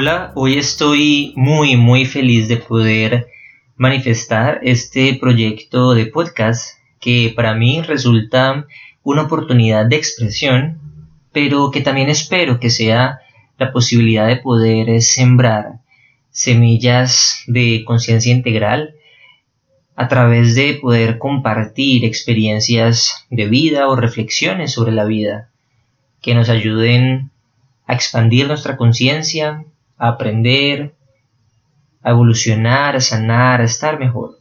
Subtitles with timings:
[0.00, 3.26] Hola, hoy estoy muy muy feliz de poder
[3.74, 8.68] manifestar este proyecto de podcast que para mí resulta
[9.02, 10.78] una oportunidad de expresión,
[11.32, 13.18] pero que también espero que sea
[13.58, 15.80] la posibilidad de poder sembrar
[16.30, 18.94] semillas de conciencia integral
[19.96, 25.50] a través de poder compartir experiencias de vida o reflexiones sobre la vida
[26.22, 27.32] que nos ayuden
[27.88, 29.64] a expandir nuestra conciencia,
[29.98, 30.94] a aprender,
[32.02, 34.38] a evolucionar, a sanar, a estar mejor.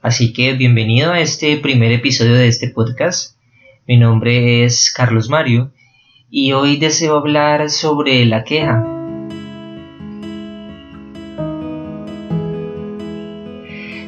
[0.00, 3.36] Así que bienvenido a este primer episodio de este podcast.
[3.86, 5.72] Mi nombre es Carlos Mario
[6.30, 8.84] y hoy deseo hablar sobre la queja.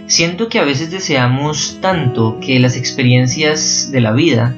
[0.07, 4.55] Siento que a veces deseamos tanto que las experiencias de la vida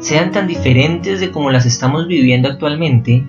[0.00, 3.24] sean tan diferentes de como las estamos viviendo actualmente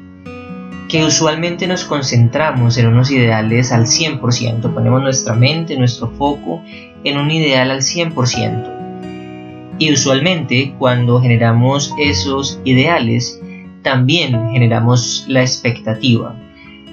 [0.94, 6.62] que usualmente nos concentramos en unos ideales al 100%, ponemos nuestra mente, nuestro foco
[7.04, 9.74] en un ideal al 100%.
[9.80, 13.42] Y usualmente cuando generamos esos ideales,
[13.82, 16.36] también generamos la expectativa.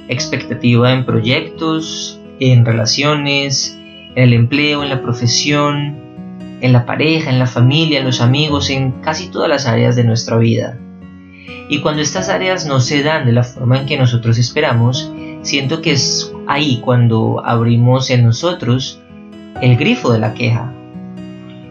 [0.08, 3.78] Expectativa en proyectos, en relaciones,
[4.16, 5.98] en el empleo, en la profesión,
[6.62, 10.04] en la pareja, en la familia, en los amigos, en casi todas las áreas de
[10.04, 10.78] nuestra vida.
[11.70, 15.80] Y cuando estas áreas no se dan de la forma en que nosotros esperamos, siento
[15.80, 19.00] que es ahí cuando abrimos en nosotros
[19.62, 20.74] el grifo de la queja.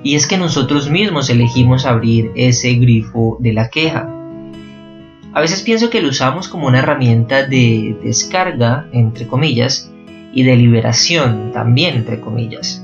[0.02, 4.10] Y es que nosotros mismos elegimos abrir ese grifo de la queja.
[5.34, 9.92] A veces pienso que lo usamos como una herramienta de descarga, entre comillas,
[10.34, 12.82] y de liberación también, entre comillas.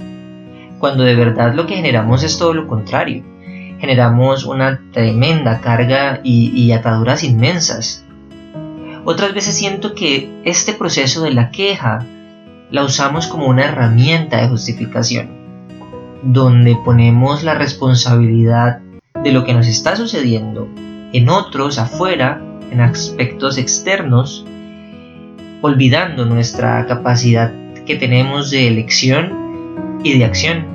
[0.80, 3.24] Cuando de verdad lo que generamos es todo lo contrario
[3.86, 8.03] generamos una tremenda carga y, ataduras inmensas.
[9.03, 12.03] Otras veces siento que este proceso de la queja
[12.72, 15.29] la usamos como una herramienta de justificación,
[16.24, 18.79] donde ponemos la responsabilidad
[19.24, 20.68] de lo que nos está sucediendo
[21.13, 22.41] en otros afuera,
[22.72, 24.47] en aspectos externos,
[25.62, 27.53] olvidando nuestra capacidad
[27.85, 30.75] que tenemos de elección y de acción.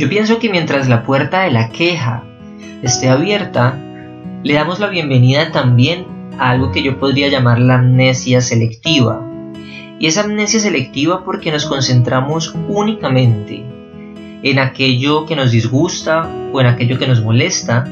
[0.00, 2.24] Yo pienso que mientras la puerta de la queja
[2.82, 3.78] esté abierta,
[4.42, 6.06] le damos la bienvenida también
[6.38, 9.22] a algo que yo podría llamar la amnesia selectiva.
[9.98, 13.62] Y es amnesia selectiva porque nos concentramos únicamente
[14.42, 17.86] en aquello que nos disgusta o en aquello que nos molesta.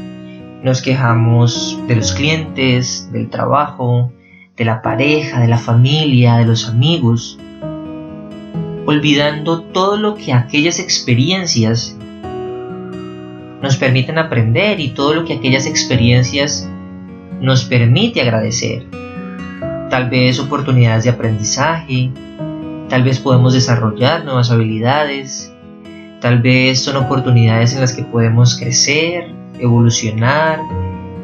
[0.62, 4.10] Nos quejamos de los clientes, del trabajo,
[4.56, 7.38] de la pareja, de la familia, de los amigos,
[8.86, 11.97] olvidando todo lo que aquellas experiencias
[13.62, 16.69] nos permiten aprender y todo lo que aquellas experiencias
[17.41, 18.86] nos permite agradecer.
[19.91, 22.10] Tal vez oportunidades de aprendizaje,
[22.88, 25.52] tal vez podemos desarrollar nuevas habilidades,
[26.20, 30.60] tal vez son oportunidades en las que podemos crecer, evolucionar,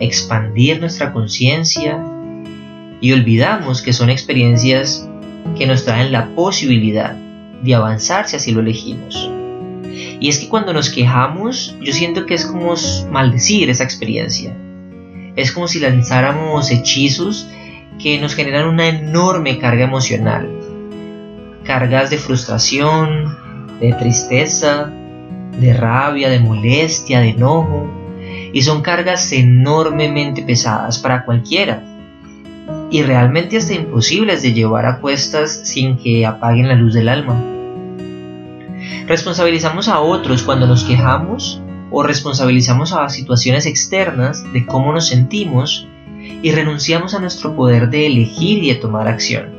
[0.01, 2.03] expandir nuestra conciencia
[3.01, 5.09] y olvidamos que son experiencias
[5.59, 7.17] que nos traen la posibilidad
[7.63, 9.34] de avanzar si así lo elegimos.
[10.21, 12.75] Y es que cuando nos quejamos, yo siento que es como
[13.11, 14.57] maldecir esa experiencia.
[15.37, 17.49] Es como si lanzáramos hechizos
[17.99, 20.49] que nos generan una enorme carga emocional.
[21.65, 23.37] Cargas de frustración,
[23.81, 24.91] de tristeza,
[25.59, 27.91] de rabia, de molestia, de enojo.
[28.53, 31.83] Y son cargas enormemente pesadas para cualquiera.
[32.91, 37.54] Y realmente hasta imposibles de llevar a cuestas sin que apaguen la luz del alma.
[39.07, 45.87] Responsabilizamos a otros cuando nos quejamos o responsabilizamos a situaciones externas de cómo nos sentimos
[46.43, 49.51] y renunciamos a nuestro poder de elegir y de tomar acción.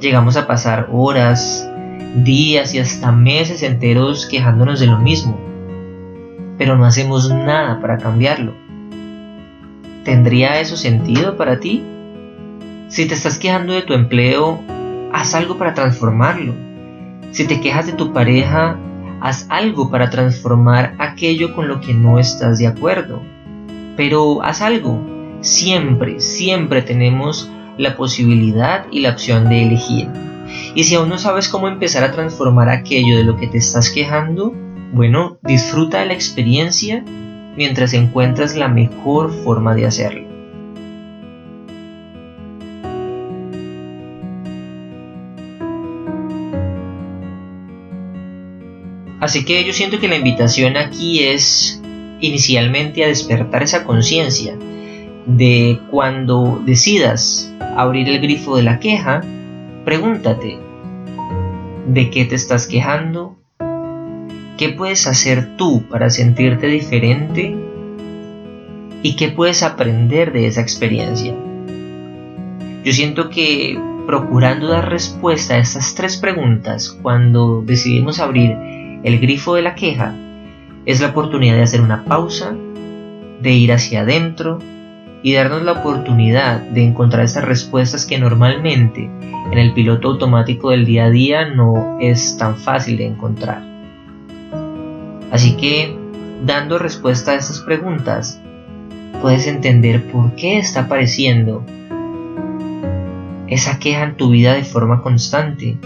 [0.00, 1.68] Llegamos a pasar horas,
[2.16, 5.40] días y hasta meses enteros quejándonos de lo mismo,
[6.56, 8.54] pero no hacemos nada para cambiarlo.
[10.04, 11.82] ¿Tendría eso sentido para ti?
[12.88, 14.60] Si te estás quejando de tu empleo,
[15.12, 16.67] haz algo para transformarlo
[17.30, 18.78] si te quejas de tu pareja,
[19.20, 23.22] haz algo para transformar aquello con lo que no estás de acuerdo.
[23.96, 25.00] Pero haz algo.
[25.40, 30.08] Siempre, siempre tenemos la posibilidad y la opción de elegir.
[30.74, 33.90] Y si aún no sabes cómo empezar a transformar aquello de lo que te estás
[33.90, 34.54] quejando,
[34.92, 37.04] bueno, disfruta de la experiencia
[37.56, 40.27] mientras encuentras la mejor forma de hacerlo.
[49.20, 51.82] Así que yo siento que la invitación aquí es
[52.20, 54.56] inicialmente a despertar esa conciencia
[55.26, 59.22] de cuando decidas abrir el grifo de la queja,
[59.84, 60.58] pregúntate,
[61.86, 63.36] ¿de qué te estás quejando?
[64.56, 67.56] ¿Qué puedes hacer tú para sentirte diferente?
[69.02, 71.34] ¿Y qué puedes aprender de esa experiencia?
[72.84, 79.54] Yo siento que procurando dar respuesta a estas tres preguntas cuando decidimos abrir el grifo
[79.54, 80.14] de la queja,
[80.86, 82.54] es la oportunidad de hacer una pausa,
[83.40, 84.58] de ir hacia adentro
[85.22, 89.10] y darnos la oportunidad de encontrar estas respuestas que normalmente
[89.52, 93.62] en el piloto automático del día a día no es tan fácil de encontrar.
[95.30, 95.96] Así que,
[96.44, 98.40] dando respuesta a estas preguntas,
[99.20, 101.64] puedes entender por qué está apareciendo
[103.48, 105.78] esa queja en tu vida de forma constante.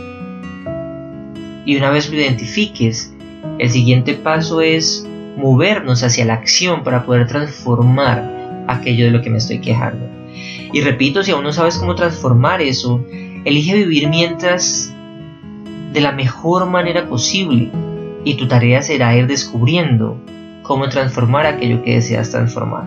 [1.64, 3.12] Y una vez lo identifiques,
[3.58, 5.06] el siguiente paso es
[5.36, 10.06] movernos hacia la acción para poder transformar aquello de lo que me estoy quejando.
[10.72, 13.04] Y repito, si aún no sabes cómo transformar eso,
[13.44, 14.92] elige vivir mientras
[15.92, 17.70] de la mejor manera posible
[18.24, 20.16] y tu tarea será ir descubriendo
[20.62, 22.84] cómo transformar aquello que deseas transformar.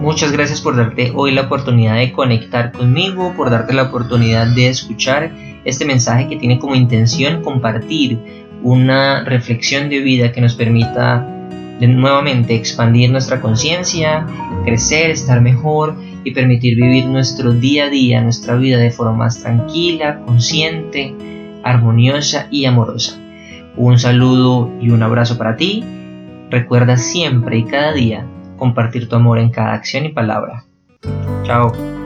[0.00, 4.68] Muchas gracias por darte hoy la oportunidad de conectar conmigo, por darte la oportunidad de
[4.68, 5.32] escuchar
[5.64, 8.18] este mensaje que tiene como intención compartir
[8.62, 11.28] una reflexión de vida que nos permita
[11.80, 14.26] nuevamente expandir nuestra conciencia,
[14.64, 19.42] crecer, estar mejor y permitir vivir nuestro día a día, nuestra vida de forma más
[19.42, 21.14] tranquila, consciente,
[21.62, 23.18] armoniosa y amorosa.
[23.76, 25.84] Un saludo y un abrazo para ti.
[26.50, 28.26] Recuerda siempre y cada día
[28.56, 30.64] compartir tu amor en cada acción y palabra.
[31.44, 32.03] Chao.